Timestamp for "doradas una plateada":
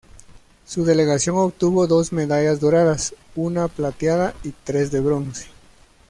2.59-4.33